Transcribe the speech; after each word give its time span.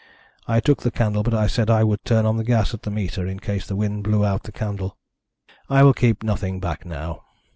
I 0.47 0.59
took 0.61 0.81
the 0.81 0.89
candle, 0.89 1.21
but 1.21 1.35
I 1.35 1.45
said 1.45 1.69
I 1.69 1.83
would 1.83 2.03
turn 2.03 2.25
on 2.25 2.37
the 2.37 2.43
gas 2.43 2.73
at 2.73 2.81
the 2.81 2.89
meter, 2.89 3.27
in 3.27 3.39
case 3.39 3.67
the 3.67 3.75
wind 3.75 4.03
blew 4.03 4.25
out 4.25 4.41
the 4.41 4.51
candle. 4.51 4.97
I 5.69 5.83
will 5.83 5.93
keep 5.93 6.23
nothing 6.23 6.59
back 6.59 6.87
now. 6.87 7.21